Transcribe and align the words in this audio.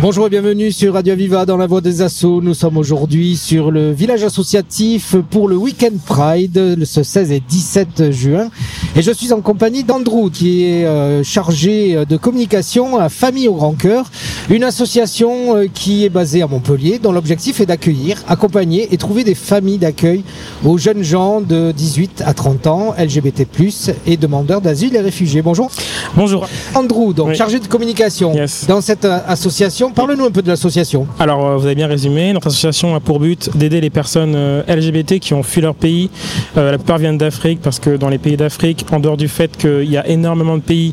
Bonjour 0.00 0.28
et 0.28 0.30
bienvenue 0.30 0.70
sur 0.70 0.94
Radio 0.94 1.16
Viva 1.16 1.44
dans 1.44 1.56
la 1.56 1.66
voie 1.66 1.80
des 1.80 2.02
assauts. 2.02 2.40
Nous 2.40 2.54
sommes 2.54 2.76
aujourd'hui 2.76 3.36
sur 3.36 3.72
le 3.72 3.90
village 3.90 4.22
associatif 4.22 5.16
pour 5.28 5.48
le 5.48 5.56
Weekend 5.56 5.98
Pride, 5.98 6.84
ce 6.84 7.02
16 7.02 7.32
et 7.32 7.40
17 7.40 8.12
juin. 8.12 8.48
Et 8.94 9.02
je 9.02 9.10
suis 9.10 9.32
en 9.32 9.40
compagnie 9.40 9.82
d'Andrew 9.82 10.30
qui 10.30 10.66
est 10.66 10.84
euh, 10.84 11.24
chargé 11.24 12.04
de 12.08 12.16
communication 12.16 12.96
à 12.96 13.08
Famille 13.08 13.48
au 13.48 13.54
Grand 13.54 13.72
Cœur, 13.72 14.08
une 14.50 14.62
association 14.62 15.56
euh, 15.56 15.66
qui 15.72 16.04
est 16.04 16.10
basée 16.10 16.42
à 16.42 16.46
Montpellier 16.46 17.00
dont 17.00 17.10
l'objectif 17.10 17.60
est 17.60 17.66
d'accueillir, 17.66 18.22
accompagner 18.28 18.94
et 18.94 18.96
trouver 18.98 19.24
des 19.24 19.34
familles 19.34 19.78
d'accueil 19.78 20.22
aux 20.64 20.78
jeunes 20.78 21.02
gens 21.02 21.40
de 21.40 21.72
18 21.72 22.22
à 22.24 22.34
30 22.34 22.66
ans, 22.68 22.94
LGBT+, 22.96 23.46
et 24.06 24.16
demandeurs 24.16 24.60
d'asile 24.60 24.94
et 24.94 25.00
réfugiés. 25.00 25.42
Bonjour. 25.42 25.72
Bonjour. 26.14 26.46
Andrew, 26.74 27.12
donc 27.12 27.34
chargé 27.34 27.58
de 27.58 27.66
communication 27.66 28.32
dans 28.68 28.80
cette 28.80 29.04
euh, 29.04 29.18
Parle-nous 29.94 30.24
un 30.24 30.30
peu 30.30 30.42
de 30.42 30.48
l'association. 30.48 31.06
Alors, 31.18 31.46
euh, 31.46 31.56
vous 31.56 31.66
avez 31.66 31.74
bien 31.74 31.86
résumé. 31.86 32.32
Notre 32.32 32.48
association 32.48 32.94
a 32.94 33.00
pour 33.00 33.20
but 33.20 33.50
d'aider 33.56 33.80
les 33.80 33.90
personnes 33.90 34.34
euh, 34.34 34.62
LGBT 34.68 35.18
qui 35.18 35.34
ont 35.34 35.42
fui 35.42 35.60
leur 35.60 35.74
pays. 35.74 36.10
Euh, 36.56 36.72
la 36.72 36.78
plupart 36.78 36.98
viennent 36.98 37.18
d'Afrique 37.18 37.60
parce 37.62 37.78
que 37.78 37.96
dans 37.96 38.08
les 38.08 38.18
pays 38.18 38.36
d'Afrique, 38.36 38.86
en 38.92 39.00
dehors 39.00 39.16
du 39.16 39.28
fait 39.28 39.56
qu'il 39.56 39.90
y 39.90 39.96
a 39.96 40.06
énormément 40.08 40.56
de 40.56 40.62
pays 40.62 40.92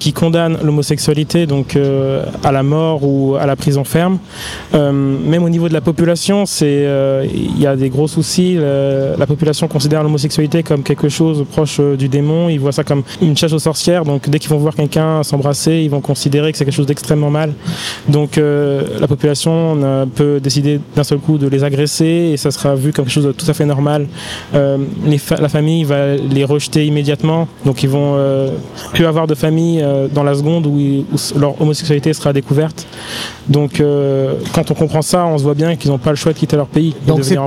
qui 0.00 0.12
condamnent 0.12 0.58
l'homosexualité, 0.62 1.46
donc 1.46 1.76
à 2.44 2.52
la 2.52 2.62
mort 2.62 3.00
ou 3.04 3.36
à 3.36 3.46
la 3.46 3.56
prison 3.56 3.84
ferme, 3.84 4.18
même 4.72 5.44
au 5.44 5.48
niveau 5.48 5.68
de 5.68 5.72
la 5.72 5.80
population, 5.80 6.44
il 6.60 7.60
y 7.60 7.66
a 7.66 7.76
des 7.76 7.88
gros 7.90 8.08
soucis. 8.08 8.56
la 8.56 9.26
population 9.26 9.68
considère 9.68 10.02
l'homosexualité 10.02 10.62
comme 10.62 10.82
quelque 10.82 11.08
chose 11.08 11.44
proche 11.50 11.80
du 11.80 12.08
démon. 12.08 12.48
Ils 12.48 12.58
voient 12.58 12.72
ça 12.72 12.84
comme 12.84 13.02
une 13.22 13.36
chasse 13.36 13.52
aux 13.52 13.58
sorcières. 13.58 14.04
Donc, 14.04 14.28
dès 14.28 14.38
qu'ils 14.38 14.50
vont 14.50 14.58
voir 14.58 14.74
quelqu'un 14.74 15.22
s'embrasser, 15.22 15.76
ils 15.76 15.90
vont 15.90 16.00
considérer 16.00 16.52
que 16.52 16.58
c'est 16.58 16.64
quelque 16.64 16.74
chose 16.74 16.86
d'extrêmement 16.86 17.30
mal. 17.30 17.52
Euh, 18.38 18.82
la 19.00 19.06
population 19.06 19.78
peut 20.14 20.40
décider 20.40 20.80
d'un 20.96 21.04
seul 21.04 21.18
coup 21.18 21.38
de 21.38 21.46
les 21.46 21.64
agresser 21.64 22.30
et 22.32 22.36
ça 22.36 22.50
sera 22.50 22.74
vu 22.74 22.92
comme 22.92 23.04
quelque 23.04 23.14
chose 23.14 23.26
de 23.26 23.32
tout 23.32 23.46
à 23.48 23.54
fait 23.54 23.64
normal. 23.64 24.06
Euh, 24.54 24.78
la 25.38 25.48
famille 25.48 25.84
va 25.84 26.16
les 26.16 26.44
rejeter 26.44 26.86
immédiatement, 26.86 27.48
donc 27.64 27.82
ils 27.82 27.88
vont 27.88 28.14
euh, 28.16 28.50
plus 28.92 29.06
avoir 29.06 29.26
de 29.26 29.34
famille 29.34 29.84
dans 30.12 30.22
la 30.22 30.34
seconde 30.34 30.66
où, 30.66 31.04
leur 31.38 31.60
homosexualité 31.60 32.12
sera 32.12 32.32
découverte. 32.32 32.86
Donc 33.48 33.82
quand 34.52 34.70
on 34.70 34.74
comprend 34.74 35.02
ça, 35.02 35.26
on 35.26 35.38
se 35.38 35.42
voit 35.42 35.54
bien 35.54 35.76
qu'ils 35.76 35.90
n'ont 35.90 35.98
pas 35.98 36.10
le 36.10 36.16
choix 36.16 36.32
de 36.32 36.38
quitter 36.38 36.56
leur 36.56 36.66
pays 36.66 36.94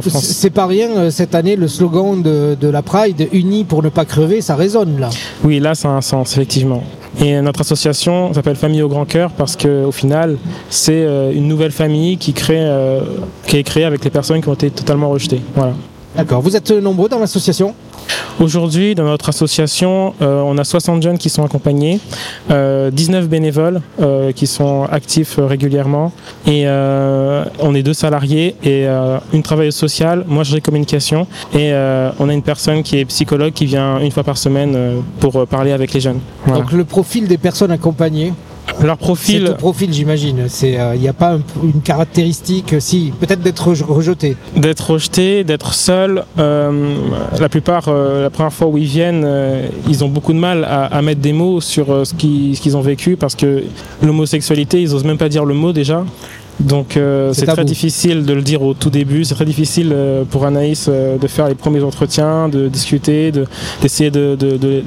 France. 0.01 0.25
C'est 0.25 0.49
pas 0.49 0.65
rien 0.65 1.09
cette 1.09 1.35
année 1.35 1.55
le 1.55 1.67
slogan 1.67 2.21
de, 2.21 2.55
de 2.59 2.67
la 2.67 2.81
Pride, 2.81 3.27
unis 3.31 3.63
pour 3.63 3.83
ne 3.83 3.89
pas 3.89 4.05
crever, 4.05 4.41
ça 4.41 4.55
résonne 4.55 4.99
là. 4.99 5.09
Oui, 5.43 5.59
là 5.59 5.75
ça 5.75 5.89
a 5.89 5.91
un 5.91 6.01
sens 6.01 6.33
effectivement. 6.33 6.83
Et 7.19 7.39
notre 7.41 7.61
association 7.61 8.33
s'appelle 8.33 8.55
Famille 8.55 8.81
au 8.81 8.87
Grand 8.87 9.05
Cœur 9.05 9.31
parce 9.31 9.55
qu'au 9.55 9.91
final, 9.91 10.37
c'est 10.69 11.03
euh, 11.03 11.31
une 11.33 11.47
nouvelle 11.47 11.71
famille 11.71 12.17
qui, 12.17 12.33
crée, 12.33 12.59
euh, 12.59 13.01
qui 13.45 13.57
est 13.57 13.63
créée 13.63 13.83
avec 13.83 14.03
les 14.03 14.09
personnes 14.09 14.41
qui 14.41 14.47
ont 14.47 14.53
été 14.53 14.71
totalement 14.71 15.09
rejetées. 15.09 15.41
Voilà. 15.55 15.73
D'accord. 16.15 16.41
Vous 16.41 16.55
êtes 16.55 16.71
nombreux 16.71 17.09
dans 17.09 17.19
l'association? 17.19 17.73
Aujourd'hui, 18.39 18.95
dans 18.95 19.03
notre 19.03 19.29
association, 19.29 20.13
euh, 20.21 20.41
on 20.41 20.57
a 20.57 20.63
60 20.63 21.03
jeunes 21.03 21.17
qui 21.17 21.29
sont 21.29 21.43
accompagnés, 21.43 21.99
19 22.49 23.27
bénévoles 23.27 23.81
qui 24.35 24.47
sont 24.47 24.87
actifs 24.91 25.37
régulièrement, 25.37 26.11
et 26.47 26.65
on 26.67 27.75
est 27.75 27.83
deux 27.83 27.93
salariés 27.93 28.55
et 28.63 28.85
une 29.33 29.43
travailleuse 29.43 29.75
sociale, 29.75 30.25
moi 30.27 30.43
je 30.43 30.57
communication, 30.57 31.27
et 31.53 31.71
on 32.19 32.29
a 32.29 32.33
une 32.33 32.41
personne 32.41 32.83
qui 32.83 32.97
est 32.99 33.05
psychologue 33.05 33.53
qui 33.53 33.65
vient 33.65 33.99
une 33.99 34.11
fois 34.11 34.23
par 34.23 34.37
semaine 34.37 35.03
pour 35.19 35.45
parler 35.47 35.71
avec 35.71 35.93
les 35.93 35.99
jeunes. 35.99 36.19
Donc 36.47 36.71
le 36.71 36.83
profil 36.83 37.27
des 37.27 37.37
personnes 37.37 37.71
accompagnées 37.71 38.33
leur 38.83 38.97
profil. 38.97 39.45
C'est 39.47 39.57
profil, 39.57 39.93
j'imagine. 39.93 40.47
Il 40.63 40.99
n'y 40.99 41.07
a 41.07 41.13
pas 41.13 41.37
une 41.63 41.81
caractéristique, 41.81 42.75
si, 42.79 43.13
peut-être 43.19 43.41
d'être 43.41 43.67
rejeté. 43.67 44.35
D'être 44.55 44.91
rejeté, 44.91 45.43
d'être 45.43 45.73
seul. 45.73 46.23
Euh, 46.39 46.95
la 47.39 47.49
plupart, 47.49 47.85
euh, 47.87 48.23
la 48.23 48.29
première 48.29 48.53
fois 48.53 48.67
où 48.67 48.77
ils 48.77 48.85
viennent, 48.85 49.23
euh, 49.25 49.67
ils 49.87 50.03
ont 50.03 50.09
beaucoup 50.09 50.33
de 50.33 50.39
mal 50.39 50.65
à, 50.69 51.01
mettre 51.01 51.21
des 51.21 51.33
mots 51.33 51.61
sur 51.61 52.05
ce 52.05 52.13
qu'ils 52.13 52.77
ont 52.77 52.81
vécu 52.81 53.15
parce 53.15 53.35
que 53.35 53.63
l'homosexualité, 54.01 54.81
ils 54.81 54.91
n'osent 54.91 55.03
même 55.03 55.17
pas 55.17 55.29
dire 55.29 55.45
le 55.45 55.53
mot 55.53 55.73
déjà. 55.73 56.05
Donc 56.59 56.97
euh, 56.97 57.33
c'est 57.33 57.45
très 57.45 57.65
difficile 57.65 58.25
de 58.25 58.33
le 58.33 58.41
dire 58.41 58.61
au 58.61 58.73
tout 58.73 58.89
début, 58.89 59.23
c'est 59.23 59.35
très 59.35 59.45
difficile 59.45 59.91
euh, 59.93 60.23
pour 60.23 60.45
Anaïs 60.45 60.87
euh, 60.87 61.17
de 61.17 61.27
faire 61.27 61.47
les 61.47 61.55
premiers 61.55 61.83
entretiens, 61.83 62.49
de 62.49 62.67
discuter, 62.67 63.31
d'essayer 63.81 64.11
de, 64.11 64.37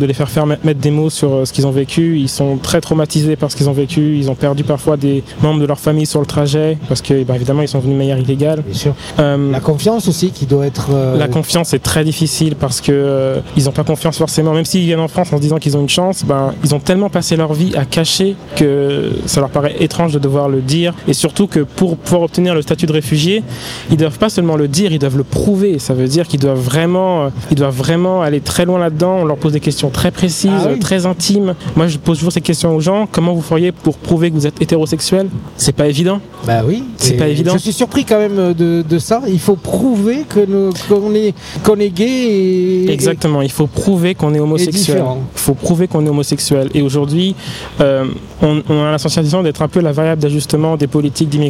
les 0.00 0.14
faire 0.14 0.28
faire 0.28 0.46
mettre 0.46 0.80
des 0.80 0.90
mots 0.90 1.10
sur 1.10 1.46
ce 1.46 1.52
qu'ils 1.52 1.66
ont 1.66 1.72
vécu. 1.72 2.18
Ils 2.18 2.28
sont 2.28 2.58
très 2.58 2.80
traumatisés 2.80 3.36
par 3.36 3.50
ce 3.50 3.56
qu'ils 3.56 3.68
ont 3.68 3.72
vécu, 3.72 4.16
ils 4.16 4.30
ont 4.30 4.34
perdu 4.34 4.64
parfois 4.64 4.96
des 4.96 5.24
membres 5.42 5.60
de 5.60 5.66
leur 5.66 5.78
famille 5.78 6.06
sur 6.06 6.20
le 6.20 6.26
trajet 6.26 6.78
parce 6.88 7.02
que 7.02 7.24
bah, 7.24 7.34
évidemment 7.36 7.62
ils 7.62 7.68
sont 7.68 7.80
venus 7.80 7.94
de 7.94 7.98
manière 7.98 8.18
illégale. 8.18 8.62
Bien 8.62 8.74
sûr. 8.74 8.94
la 9.18 9.60
confiance 9.60 10.08
aussi 10.08 10.30
qui 10.30 10.46
doit 10.46 10.66
être... 10.66 10.90
La 11.18 11.28
confiance 11.28 11.74
est 11.74 11.78
très 11.82 12.04
difficile 12.04 12.56
parce 12.56 12.80
que 12.80 13.36
ils 13.56 13.64
n'ont 13.64 13.72
pas 13.72 13.84
confiance 13.84 14.18
forcément, 14.18 14.52
même 14.52 14.64
s'ils 14.64 14.84
viennent 14.84 15.00
en 15.00 15.08
France 15.08 15.32
en 15.32 15.36
se 15.36 15.42
disant 15.42 15.58
qu'ils 15.58 15.76
ont 15.76 15.80
une 15.80 15.88
chance, 15.88 16.24
ben, 16.24 16.54
ils 16.62 16.74
ont 16.74 16.80
tellement 16.80 17.10
passé 17.10 17.36
leur 17.36 17.52
vie 17.52 17.74
à 17.76 17.84
cacher 17.84 18.36
que 18.56 19.12
ça 19.26 19.40
leur 19.40 19.50
paraît 19.50 19.76
étrange 19.80 20.12
de 20.12 20.18
devoir 20.18 20.48
le 20.48 20.60
dire 20.60 20.94
et 21.08 21.12
surtout 21.12 21.46
que 21.46 21.63
pour 21.64 21.96
pouvoir 21.96 22.22
obtenir 22.22 22.54
le 22.54 22.62
statut 22.62 22.86
de 22.86 22.92
réfugié, 22.92 23.42
ils 23.90 23.96
doivent 23.96 24.18
pas 24.18 24.28
seulement 24.28 24.56
le 24.56 24.68
dire, 24.68 24.92
ils 24.92 24.98
doivent 24.98 25.16
le 25.16 25.24
prouver. 25.24 25.78
Ça 25.78 25.94
veut 25.94 26.08
dire 26.08 26.26
qu'ils 26.26 26.40
doivent 26.40 26.58
vraiment, 26.60 27.24
euh, 27.24 27.28
ils 27.50 27.56
doivent 27.56 27.76
vraiment 27.76 28.22
aller 28.22 28.40
très 28.40 28.64
loin 28.64 28.78
là-dedans. 28.78 29.18
On 29.22 29.24
leur 29.24 29.36
pose 29.36 29.52
des 29.52 29.60
questions 29.60 29.90
très 29.90 30.10
précises, 30.10 30.50
ah 30.66 30.76
très 30.80 31.06
intimes. 31.06 31.54
Moi, 31.76 31.88
je 31.88 31.98
pose 31.98 32.18
toujours 32.18 32.32
ces 32.32 32.40
questions 32.40 32.74
aux 32.74 32.80
gens. 32.80 33.08
Comment 33.10 33.34
vous 33.34 33.42
feriez 33.42 33.72
pour 33.72 33.96
prouver 33.96 34.30
que 34.30 34.36
vous 34.36 34.46
êtes 34.46 34.60
hétérosexuel? 34.60 35.28
C'est 35.56 35.74
pas 35.74 35.86
évident. 35.86 36.20
Bah 36.46 36.62
oui. 36.66 36.84
C'est 36.96 37.14
pas 37.14 37.28
évident. 37.28 37.52
Je 37.54 37.58
suis 37.58 37.72
surpris 37.72 38.04
quand 38.04 38.18
même 38.18 38.54
de, 38.54 38.98
ça. 38.98 39.22
Il 39.28 39.40
faut 39.40 39.56
prouver 39.56 40.24
que 40.28 40.70
qu'on 40.88 41.14
est 41.14 41.34
qu'on 41.62 41.78
est 41.78 41.90
gay. 41.90 42.06
Et, 42.06 42.90
Exactement. 42.90 43.42
Il 43.42 43.50
faut 43.50 43.66
prouver 43.66 44.14
qu'on 44.14 44.34
est 44.34 44.40
homosexuel. 44.40 45.02
Il 45.34 45.40
faut 45.40 45.54
prouver 45.54 45.88
qu'on 45.88 46.04
est 46.06 46.08
homosexuel. 46.08 46.70
Et 46.74 46.82
aujourd'hui, 46.82 47.34
euh, 47.80 48.04
on, 48.42 48.62
on, 48.68 48.84
a 48.84 48.90
la 48.90 48.98
sensation 48.98 49.42
d'être 49.42 49.62
un 49.62 49.68
peu 49.68 49.80
la 49.80 49.92
variable 49.92 50.22
d'ajustement 50.22 50.76
des 50.76 50.86
politiques 50.86 51.28
d'immigration 51.28 51.43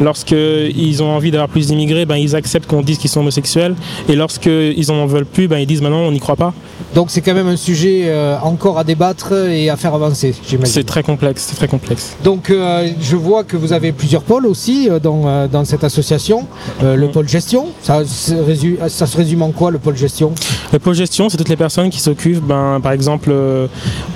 Lorsqu'ils 0.00 1.02
ont 1.02 1.10
envie 1.10 1.30
d'avoir 1.30 1.48
plus 1.48 1.66
d'immigrés, 1.68 2.06
ben, 2.06 2.16
ils 2.16 2.36
acceptent 2.36 2.68
qu'on 2.68 2.82
dise 2.82 2.98
qu'ils 2.98 3.10
sont 3.10 3.20
homosexuels. 3.20 3.74
Et 4.08 4.16
lorsqu'ils 4.16 4.86
n'en 4.88 5.06
veulent 5.06 5.26
plus, 5.26 5.48
ben, 5.48 5.58
ils 5.58 5.66
disent 5.66 5.82
maintenant 5.82 6.00
on 6.00 6.12
n'y 6.12 6.20
croit 6.20 6.36
pas. 6.36 6.52
Donc 6.94 7.10
c'est 7.10 7.20
quand 7.20 7.34
même 7.34 7.46
un 7.46 7.56
sujet 7.56 8.04
euh, 8.06 8.36
encore 8.42 8.78
à 8.78 8.84
débattre 8.84 9.32
et 9.32 9.70
à 9.70 9.76
faire 9.76 9.94
avancer, 9.94 10.34
j'imagine. 10.48 10.72
C'est 10.72 10.84
très 10.84 11.02
complexe, 11.02 11.46
c'est 11.48 11.56
très 11.56 11.68
complexe. 11.68 12.16
Donc 12.24 12.50
euh, 12.50 12.88
je 13.00 13.16
vois 13.16 13.44
que 13.44 13.56
vous 13.56 13.72
avez 13.72 13.92
plusieurs 13.92 14.22
pôles 14.22 14.46
aussi 14.46 14.88
euh, 14.90 14.98
dans, 14.98 15.46
dans, 15.46 15.64
cette 15.64 15.84
association. 15.84 16.46
le 16.82 16.96
mm. 16.96 17.10
pôle 17.12 17.28
gestion, 17.28 17.68
ça, 17.82 18.02
ça, 18.04 19.06
se 19.06 19.16
résume 19.16 19.42
en 19.42 19.52
quoi 19.52 19.70
le 19.70 19.78
pôle 19.78 19.96
gestion? 19.96 20.32
Le 20.72 20.78
pôle 20.78 20.94
gestion, 20.94 21.28
c'est 21.28 21.36
toutes 21.36 21.48
les 21.48 21.56
personnes 21.56 21.90
qui 21.90 22.00
s'occupent, 22.00 22.44
ben, 22.44 22.80
par 22.82 22.92
exemple, 22.92 23.30
de 23.30 23.68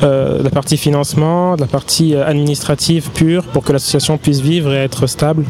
la 0.02 0.50
partie 0.50 0.76
financement, 0.76 1.56
de 1.56 1.60
la 1.60 1.66
partie 1.66 2.14
administrative 2.14 3.10
pure 3.14 3.44
pour 3.44 3.62
que 3.62 3.72
l'association 3.72 4.18
puisse 4.18 4.40
vivre 4.40 4.72
et 4.72 4.83
stable. 5.06 5.44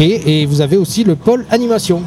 et 0.00 0.46
vous 0.46 0.60
avez 0.60 0.76
aussi 0.76 1.04
le 1.04 1.16
pôle 1.16 1.46
animation. 1.50 2.02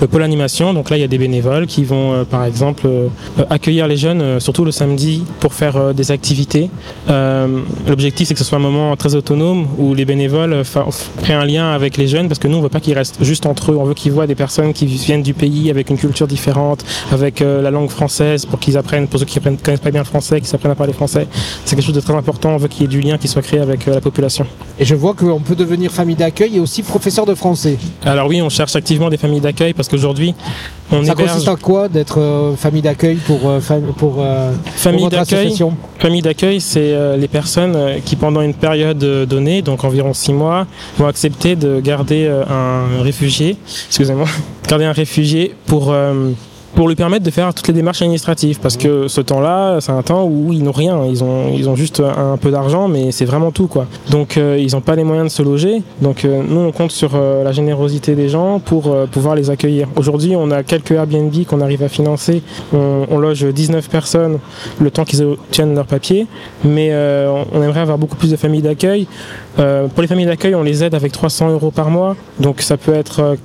Le 0.00 0.06
pôle 0.06 0.22
animation, 0.22 0.74
donc 0.74 0.90
là 0.90 0.96
il 0.96 1.00
y 1.00 1.04
a 1.04 1.08
des 1.08 1.18
bénévoles 1.18 1.66
qui 1.66 1.84
vont 1.84 2.12
euh, 2.12 2.24
par 2.24 2.44
exemple 2.44 2.86
euh, 2.86 3.08
accueillir 3.50 3.86
les 3.86 3.96
jeunes, 3.96 4.20
euh, 4.20 4.40
surtout 4.40 4.64
le 4.64 4.70
samedi, 4.70 5.24
pour 5.40 5.54
faire 5.54 5.94
des 5.94 6.10
activités. 6.10 6.70
L'objectif 7.86 8.28
c'est 8.28 8.34
que 8.34 8.40
ce 8.40 8.44
soit 8.44 8.58
un 8.58 8.62
moment 8.62 8.96
très 8.96 9.14
autonome 9.14 9.66
où 9.78 9.94
les 9.94 10.04
bénévoles 10.04 10.62
créent 11.22 11.34
un 11.34 11.44
lien 11.44 11.72
avec 11.72 11.96
les 11.96 12.08
jeunes 12.08 12.28
parce 12.28 12.38
que 12.38 12.48
nous 12.48 12.56
on 12.58 12.60
veut 12.60 12.68
pas 12.68 12.80
qu'ils 12.80 12.94
restent 12.94 13.22
juste 13.22 13.46
entre 13.46 13.72
eux, 13.72 13.76
on 13.76 13.84
veut 13.84 13.94
qu'ils 13.94 14.12
voient 14.12 14.26
des 14.26 14.34
personnes 14.34 14.72
qui 14.72 14.86
viennent 14.86 15.22
du 15.22 15.34
pays 15.34 15.70
avec 15.70 15.90
une 15.90 15.98
culture 15.98 16.26
différente, 16.26 16.84
avec 17.12 17.40
la 17.40 17.70
langue 17.70 17.90
française 17.90 18.46
pour 18.46 18.58
qu'ils 18.58 18.76
apprennent, 18.76 19.08
pour 19.08 19.20
ceux 19.20 19.26
qui 19.26 19.38
ne 19.38 19.56
connaissent 19.56 19.80
pas 19.80 19.90
bien 19.90 20.00
le 20.00 20.06
français, 20.06 20.40
qu'ils 20.40 20.54
apprennent 20.54 20.72
à 20.72 20.76
parler 20.76 20.92
français. 20.92 21.26
C'est 21.64 21.76
quelque 21.76 21.84
chose 21.84 21.94
de 21.94 22.00
très 22.00 22.14
important, 22.14 22.50
on 22.50 22.56
veut 22.56 22.68
qu'il 22.68 22.82
y 22.82 22.84
ait 22.84 22.88
du 22.88 23.00
lien 23.00 23.18
qui 23.18 23.28
soit 23.28 23.42
créé 23.42 23.60
avec 23.60 23.86
la 23.86 24.00
population. 24.00 24.46
Et 24.78 24.84
je 24.84 24.94
vois 24.94 25.14
qu'on 25.14 25.40
peut 25.40 25.56
devenir 25.56 25.90
famille 25.90 26.16
d'accueil 26.16 26.56
et 26.56 26.60
aussi 26.60 26.82
professeur 26.82 27.26
de 27.26 27.34
français. 27.34 27.78
Alors 28.04 28.28
oui, 28.28 28.42
on 28.42 28.48
cherche 28.48 28.76
activement 28.76 29.08
des 29.08 29.16
familles 29.16 29.40
d'accueil 29.40 29.63
parce 29.72 29.88
qu'aujourd'hui, 29.88 30.34
on 30.92 31.04
Ça 31.04 31.14
consiste 31.14 31.48
en 31.48 31.56
quoi 31.56 31.88
d'être 31.88 32.20
euh, 32.20 32.56
famille 32.56 32.82
d'accueil 32.82 33.16
pour, 33.16 33.40
euh, 33.48 33.60
pour, 33.96 34.16
euh, 34.18 34.52
famille 34.76 35.08
d'accueil 35.08 35.56
Famille 35.98 36.22
d'accueil, 36.22 36.60
c'est 36.60 36.94
les 37.16 37.28
personnes 37.28 38.00
qui, 38.04 38.16
pendant 38.16 38.42
une 38.42 38.54
période 38.54 38.98
donnée, 38.98 39.62
donc 39.62 39.84
environ 39.84 40.12
six 40.12 40.32
mois, 40.32 40.66
vont 40.98 41.06
accepter 41.06 41.56
de 41.56 41.80
garder 41.80 42.28
un 42.28 43.02
réfugié, 43.02 43.56
excusez-moi, 43.88 44.26
garder 44.68 44.84
un 44.84 44.92
réfugié 44.92 45.54
pour 45.66 45.94
pour 46.74 46.88
lui 46.88 46.96
permettre 46.96 47.24
de 47.24 47.30
faire 47.30 47.52
toutes 47.54 47.68
les 47.68 47.74
démarches 47.74 48.02
administratives. 48.02 48.60
Parce 48.60 48.76
que 48.76 49.08
ce 49.08 49.20
temps-là, 49.20 49.80
c'est 49.80 49.92
un 49.92 50.02
temps 50.02 50.24
où 50.24 50.52
ils 50.52 50.62
n'ont 50.62 50.72
rien. 50.72 51.04
Ils 51.04 51.22
ont, 51.22 51.52
ils 51.54 51.68
ont 51.68 51.76
juste 51.76 52.00
un 52.00 52.36
peu 52.36 52.50
d'argent, 52.50 52.88
mais 52.88 53.12
c'est 53.12 53.24
vraiment 53.24 53.50
tout. 53.50 53.66
Quoi. 53.66 53.86
Donc 54.10 54.36
euh, 54.36 54.58
ils 54.58 54.74
n'ont 54.74 54.80
pas 54.80 54.96
les 54.96 55.04
moyens 55.04 55.28
de 55.28 55.32
se 55.32 55.42
loger. 55.42 55.82
Donc 56.00 56.24
euh, 56.24 56.42
nous, 56.46 56.60
on 56.60 56.72
compte 56.72 56.90
sur 56.90 57.12
euh, 57.14 57.44
la 57.44 57.52
générosité 57.52 58.14
des 58.14 58.28
gens 58.28 58.58
pour 58.58 58.88
euh, 58.88 59.06
pouvoir 59.06 59.34
les 59.34 59.50
accueillir. 59.50 59.88
Aujourd'hui, 59.96 60.34
on 60.36 60.50
a 60.50 60.62
quelques 60.62 60.92
Airbnb 60.92 61.32
qu'on 61.46 61.60
arrive 61.60 61.82
à 61.82 61.88
financer. 61.88 62.42
On, 62.72 63.06
on 63.10 63.18
loge 63.18 63.44
19 63.44 63.88
personnes 63.88 64.38
le 64.80 64.90
temps 64.90 65.04
qu'ils 65.04 65.22
obtiennent 65.22 65.74
leur 65.74 65.86
papier. 65.86 66.26
Mais 66.64 66.88
euh, 66.92 67.44
on 67.52 67.62
aimerait 67.62 67.80
avoir 67.80 67.98
beaucoup 67.98 68.16
plus 68.16 68.30
de 68.30 68.36
familles 68.36 68.62
d'accueil. 68.62 69.06
Euh, 69.58 69.86
pour 69.86 70.02
les 70.02 70.08
familles 70.08 70.26
d'accueil, 70.26 70.54
on 70.54 70.62
les 70.62 70.82
aide 70.82 70.94
avec 70.94 71.12
300 71.12 71.50
euros 71.50 71.70
par 71.70 71.90
mois. 71.90 72.16
Donc 72.40 72.60
ça 72.60 72.76
peut 72.76 72.94
être 72.94 73.36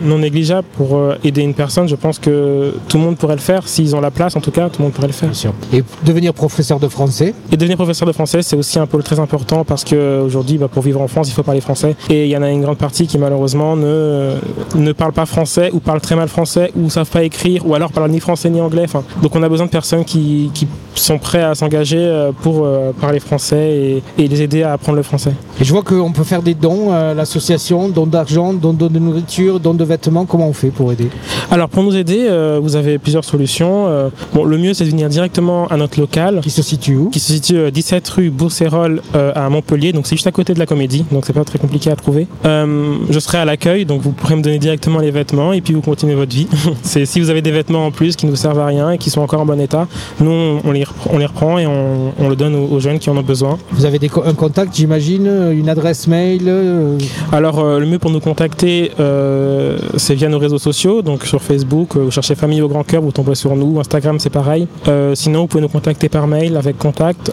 non 0.00 0.18
négligeable 0.18 0.66
pour 0.76 0.98
aider 1.24 1.42
une 1.42 1.54
personne. 1.54 1.88
Je 1.88 1.96
pense 1.96 2.18
que 2.18 2.61
tout 2.88 2.98
le 2.98 3.04
monde 3.04 3.16
pourrait 3.16 3.36
le 3.36 3.40
faire. 3.40 3.66
S'ils 3.68 3.94
ont 3.96 4.00
la 4.00 4.10
place, 4.10 4.36
en 4.36 4.40
tout 4.40 4.50
cas, 4.50 4.68
tout 4.68 4.78
le 4.80 4.84
monde 4.84 4.92
pourrait 4.92 5.08
le 5.08 5.12
faire. 5.12 5.28
Bien 5.28 5.38
sûr. 5.38 5.52
Et 5.72 5.82
devenir 6.04 6.32
professeur 6.34 6.78
de 6.78 6.88
français 6.88 7.34
Et 7.50 7.56
devenir 7.56 7.76
professeur 7.76 8.06
de 8.06 8.12
français, 8.12 8.42
c'est 8.42 8.56
aussi 8.56 8.78
un 8.78 8.86
pôle 8.86 9.02
très 9.02 9.18
important 9.18 9.64
parce 9.64 9.84
qu'aujourd'hui, 9.84 10.58
bah, 10.58 10.68
pour 10.68 10.82
vivre 10.82 11.00
en 11.00 11.08
France, 11.08 11.28
il 11.28 11.32
faut 11.32 11.42
parler 11.42 11.60
français. 11.60 11.96
Et 12.10 12.24
il 12.24 12.30
y 12.30 12.36
en 12.36 12.42
a 12.42 12.50
une 12.50 12.62
grande 12.62 12.78
partie 12.78 13.06
qui, 13.06 13.18
malheureusement, 13.18 13.76
ne, 13.76 14.36
ne 14.74 14.92
parle 14.92 15.12
pas 15.12 15.26
français 15.26 15.70
ou 15.72 15.80
parle 15.80 16.00
très 16.00 16.16
mal 16.16 16.28
français 16.28 16.70
ou 16.76 16.84
ne 16.84 16.88
savent 16.90 17.10
pas 17.10 17.22
écrire 17.22 17.66
ou 17.66 17.74
alors 17.74 17.92
parlent 17.92 18.10
ni 18.10 18.20
français 18.20 18.50
ni 18.50 18.60
anglais. 18.60 18.82
Enfin, 18.84 19.02
donc 19.22 19.34
on 19.34 19.42
a 19.42 19.48
besoin 19.48 19.66
de 19.66 19.70
personnes 19.70 20.04
qui, 20.04 20.50
qui 20.54 20.66
sont 20.94 21.18
prêtes 21.18 21.44
à 21.44 21.54
s'engager 21.54 21.98
euh, 21.98 22.32
pour 22.42 22.64
euh, 22.64 22.92
parler 23.00 23.20
français 23.20 24.02
et, 24.18 24.22
et 24.22 24.28
les 24.28 24.42
aider 24.42 24.62
à 24.62 24.72
apprendre 24.72 24.96
le 24.96 25.02
français. 25.02 25.32
Et 25.60 25.64
je 25.64 25.72
vois 25.72 25.82
qu'on 25.82 26.12
peut 26.12 26.24
faire 26.24 26.42
des 26.42 26.54
dons 26.54 26.92
à 26.92 27.14
l'association, 27.14 27.88
dons 27.88 28.06
d'argent, 28.06 28.52
dons 28.52 28.72
de 28.72 28.98
nourriture, 28.98 29.60
dons 29.60 29.74
de 29.74 29.84
vêtements. 29.84 30.26
Comment 30.26 30.48
on 30.48 30.52
fait 30.52 30.70
pour 30.70 30.92
aider? 30.92 31.08
Alors 31.50 31.68
pour 31.68 31.82
nous 31.82 31.96
aider, 31.96 32.26
euh, 32.28 32.51
vous 32.60 32.76
avez 32.76 32.98
plusieurs 32.98 33.24
solutions. 33.24 33.86
Euh, 33.88 34.08
bon, 34.34 34.44
le 34.44 34.58
mieux 34.58 34.74
c'est 34.74 34.84
de 34.84 34.90
venir 34.90 35.08
directement 35.08 35.66
à 35.68 35.76
notre 35.76 35.98
local 36.00 36.40
Qui 36.42 36.50
se 36.50 36.62
situe 36.62 36.96
où? 36.96 37.10
Qui 37.10 37.20
se 37.20 37.32
situe 37.32 37.56
euh, 37.56 37.70
17 37.70 38.08
rue 38.08 38.30
Bourserolles 38.30 39.00
euh, 39.14 39.32
à 39.34 39.48
Montpellier, 39.48 39.92
donc 39.92 40.06
c'est 40.06 40.16
juste 40.16 40.26
à 40.26 40.32
côté 40.32 40.54
de 40.54 40.58
la 40.58 40.66
comédie, 40.66 41.04
donc 41.12 41.24
c'est 41.26 41.32
pas 41.32 41.44
très 41.44 41.58
compliqué 41.58 41.90
à 41.90 41.96
trouver. 41.96 42.26
Euh, 42.46 42.94
je 43.10 43.18
serai 43.18 43.38
à 43.38 43.44
l'accueil, 43.44 43.84
donc 43.84 44.02
vous 44.02 44.12
pourrez 44.12 44.36
me 44.36 44.42
donner 44.42 44.58
directement 44.58 44.98
les 44.98 45.10
vêtements 45.10 45.52
et 45.52 45.60
puis 45.60 45.74
vous 45.74 45.80
continuez 45.80 46.14
votre 46.14 46.32
vie. 46.34 46.46
c'est 46.82 47.04
si 47.06 47.20
vous 47.20 47.30
avez 47.30 47.42
des 47.42 47.50
vêtements 47.50 47.86
en 47.86 47.90
plus 47.90 48.16
qui 48.16 48.26
ne 48.26 48.30
vous 48.30 48.36
servent 48.36 48.60
à 48.60 48.66
rien 48.66 48.90
et 48.90 48.98
qui 48.98 49.10
sont 49.10 49.20
encore 49.20 49.40
en 49.40 49.46
bon 49.46 49.60
état, 49.60 49.86
nous 50.20 50.60
on, 50.64 50.70
les, 50.72 50.82
repr- 50.84 51.08
on 51.10 51.18
les 51.18 51.26
reprend 51.26 51.58
et 51.58 51.66
on, 51.66 52.12
on 52.18 52.28
le 52.28 52.36
donne 52.36 52.54
aux, 52.54 52.66
aux 52.66 52.80
jeunes 52.80 52.98
qui 52.98 53.10
en 53.10 53.16
ont 53.16 53.22
besoin. 53.22 53.58
Vous 53.72 53.84
avez 53.84 53.98
des 53.98 54.08
co- 54.08 54.22
un 54.24 54.34
contact, 54.34 54.74
j'imagine, 54.74 55.26
une 55.52 55.68
adresse 55.68 56.06
mail 56.06 56.42
euh, 56.46 56.98
Alors 57.32 57.58
euh, 57.60 57.78
le 57.78 57.86
mieux 57.86 57.98
pour 57.98 58.10
nous 58.10 58.20
contacter, 58.20 58.90
euh, 59.00 59.78
c'est 59.96 60.14
via 60.14 60.28
nos 60.28 60.38
réseaux 60.38 60.58
sociaux, 60.58 61.02
donc 61.02 61.24
sur 61.24 61.42
Facebook, 61.42 61.96
euh, 61.96 62.00
vous 62.04 62.10
cherchez 62.10 62.34
Famille 62.42 62.60
au 62.60 62.66
Grand 62.66 62.82
Cœur, 62.82 63.00
vous 63.02 63.12
tomberez 63.12 63.36
sur 63.36 63.54
nous, 63.54 63.78
Instagram 63.78 64.18
c'est 64.18 64.28
pareil. 64.28 64.66
Euh, 64.88 65.14
sinon 65.14 65.42
vous 65.42 65.46
pouvez 65.46 65.60
nous 65.62 65.68
contacter 65.68 66.08
par 66.08 66.26
mail 66.26 66.56
avec 66.56 66.76
contact 66.76 67.30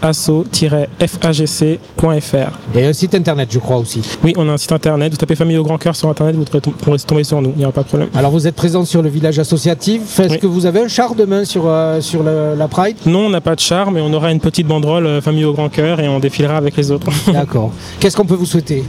asso-fagc.fr. 0.00 2.78
et 2.78 2.86
un 2.86 2.92
site 2.94 3.14
internet, 3.14 3.50
je 3.52 3.58
crois 3.58 3.76
aussi. 3.76 4.00
Oui, 4.24 4.32
on 4.38 4.48
a 4.48 4.52
un 4.52 4.56
site 4.56 4.72
internet, 4.72 5.12
vous 5.12 5.18
tapez 5.18 5.34
Famille 5.34 5.58
au 5.58 5.62
Grand 5.62 5.76
Cœur 5.76 5.94
sur 5.94 6.08
internet, 6.08 6.36
vous 6.36 6.44
pourrez 6.44 6.62
tom- 6.62 6.72
pourrez 6.72 6.98
tomber 7.00 7.24
sur 7.24 7.42
nous, 7.42 7.52
il 7.54 7.58
n'y 7.58 7.64
aura 7.64 7.72
pas 7.74 7.82
de 7.82 7.88
problème. 7.88 8.08
Alors 8.14 8.30
vous 8.30 8.46
êtes 8.46 8.54
présent 8.56 8.86
sur 8.86 9.02
le 9.02 9.10
village 9.10 9.38
associatif. 9.38 10.18
Est-ce 10.20 10.32
Oui. 10.32 10.38
que 10.38 10.46
vous 10.46 10.64
avez 10.64 10.80
un 10.80 10.88
char 10.88 11.14
demain 11.14 11.44
sur, 11.44 11.64
euh, 11.66 12.00
sur 12.00 12.22
la, 12.22 12.54
la 12.54 12.66
Pride? 12.68 12.96
Non, 13.04 13.26
on 13.26 13.30
n'a 13.30 13.42
pas 13.42 13.56
de 13.56 13.60
char, 13.60 13.90
mais 13.90 14.00
on 14.00 14.10
aura 14.14 14.32
une 14.32 14.40
petite 14.40 14.66
banderole 14.66 15.04
euh, 15.06 15.20
Famille 15.20 15.44
au 15.44 15.52
Grand 15.52 15.68
Cœur 15.68 16.00
et 16.00 16.08
on 16.08 16.18
défilera 16.18 16.56
avec 16.56 16.78
les 16.78 16.90
autres. 16.90 17.08
D'accord. 17.30 17.72
Qu'est-ce 18.00 18.16
qu'on 18.16 18.24
peut 18.24 18.34
vous 18.34 18.46
souhaiter? 18.46 18.84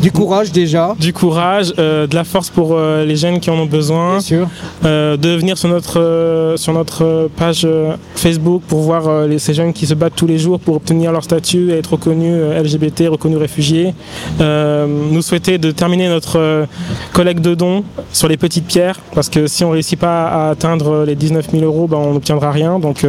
Du 0.00 0.12
courage 0.12 0.52
déjà, 0.52 0.94
du 1.00 1.12
courage, 1.12 1.72
euh, 1.80 2.06
de 2.06 2.14
la 2.14 2.22
force 2.22 2.50
pour 2.50 2.70
euh, 2.76 3.04
les 3.04 3.16
jeunes 3.16 3.40
qui 3.40 3.50
en 3.50 3.54
ont 3.54 3.66
besoin. 3.66 4.12
bien 4.12 4.20
sûr. 4.20 4.48
euh, 4.84 5.16
de 5.16 5.30
venir 5.30 5.58
sur 5.58 5.68
notre, 5.68 6.54
sur 6.56 6.72
notre 6.72 7.28
page 7.36 7.66
Facebook 8.14 8.62
pour 8.68 8.78
voir 8.80 9.26
les- 9.26 9.40
ces 9.40 9.54
jeunes 9.54 9.72
qui 9.72 9.86
se 9.86 9.94
battent 9.94 10.14
tous 10.14 10.28
les 10.28 10.38
jours 10.38 10.60
pour 10.60 10.76
obtenir 10.76 11.10
leur 11.10 11.24
statut 11.24 11.70
et 11.72 11.78
être 11.78 11.94
reconnus 11.94 12.32
LGBT, 12.62 13.08
reconnus 13.08 13.38
réfugiés. 13.38 13.92
Nous 14.38 15.22
souhaiter 15.22 15.58
de 15.58 15.72
terminer 15.72 16.08
notre 16.08 16.66
collecte 17.12 17.40
de 17.42 17.54
dons 17.56 17.82
sur 18.12 18.28
les 18.28 18.36
petites 18.36 18.66
pierres 18.66 19.00
parce 19.16 19.28
que 19.28 19.48
si 19.48 19.64
on 19.64 19.68
ne 19.68 19.72
réussit 19.74 19.98
pas 19.98 20.28
à 20.28 20.50
atteindre 20.50 21.04
les 21.06 21.16
19 21.16 21.50
000 21.50 21.64
euros, 21.64 21.88
ben, 21.88 21.96
on 21.96 22.12
n'obtiendra 22.14 22.52
rien. 22.52 22.78
Donc 22.78 23.04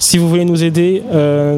si 0.00 0.18
vous 0.18 0.28
voulez 0.28 0.44
nous 0.44 0.64
aider, 0.64 1.00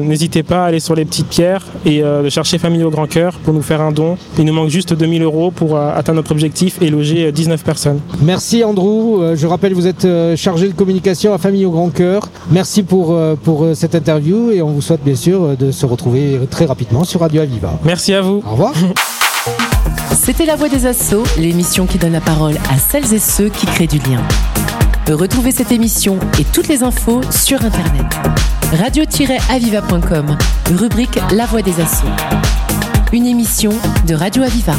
n'hésitez 0.03 0.43
pas 0.43 0.65
à 0.65 0.67
aller 0.67 0.79
sur 0.79 0.93
les 0.93 1.05
petites 1.05 1.27
pierres 1.29 1.65
et 1.83 2.01
de 2.01 2.29
chercher 2.29 2.59
Famille 2.59 2.83
au 2.83 2.91
Grand 2.91 3.07
Cœur 3.07 3.33
pour 3.43 3.55
nous 3.55 3.63
faire 3.63 3.81
un 3.81 3.91
don. 3.91 4.17
Il 4.37 4.45
nous 4.45 4.53
manque 4.53 4.66
juste 4.69 4.93
2000 4.93 5.23
euros 5.23 5.51
pour 5.51 5.75
euh, 5.75 5.91
atteindre 5.95 6.17
notre 6.17 6.31
objectif 6.31 6.81
et 6.81 6.89
loger 6.89 7.25
euh, 7.27 7.31
19 7.31 7.63
personnes. 7.63 7.99
Merci 8.21 8.63
Andrew. 8.63 9.21
Euh, 9.21 9.35
je 9.35 9.47
rappelle, 9.47 9.73
vous 9.73 9.87
êtes 9.87 10.05
euh, 10.05 10.35
chargé 10.35 10.67
de 10.67 10.73
communication 10.73 11.33
à 11.33 11.37
Famille 11.37 11.65
au 11.65 11.71
Grand 11.71 11.89
Cœur. 11.89 12.29
Merci 12.51 12.83
pour, 12.83 13.11
euh, 13.11 13.35
pour 13.35 13.63
euh, 13.63 13.73
cette 13.73 13.95
interview 13.95 14.51
et 14.51 14.61
on 14.61 14.69
vous 14.69 14.81
souhaite 14.81 15.03
bien 15.03 15.15
sûr 15.15 15.43
euh, 15.43 15.55
de 15.55 15.71
se 15.71 15.85
retrouver 15.85 16.39
très 16.49 16.65
rapidement 16.65 17.03
sur 17.03 17.21
Radio 17.21 17.41
Aviva. 17.41 17.79
Merci 17.83 18.13
à 18.13 18.21
vous. 18.21 18.41
Au 18.45 18.51
revoir. 18.51 18.73
C'était 20.23 20.45
La 20.45 20.55
Voix 20.55 20.69
des 20.69 20.85
Assauts, 20.85 21.23
l'émission 21.37 21.85
qui 21.85 21.97
donne 21.97 22.11
la 22.11 22.21
parole 22.21 22.55
à 22.69 22.77
celles 22.77 23.13
et 23.13 23.19
ceux 23.19 23.49
qui 23.49 23.65
créent 23.65 23.87
du 23.87 23.97
lien. 23.99 24.21
Retrouvez 25.09 25.51
cette 25.51 25.71
émission 25.71 26.17
et 26.37 26.43
toutes 26.43 26.67
les 26.67 26.83
infos 26.83 27.21
sur 27.31 27.63
Internet. 27.63 28.05
radio-aviva.com, 28.73 30.37
rubrique 30.75 31.17
La 31.33 31.45
Voix 31.45 31.61
des 31.61 31.79
Assauts. 31.79 32.76
Une 33.13 33.25
émission 33.25 33.71
de 34.05 34.13
Radio 34.13 34.43
Aviva. 34.43 34.73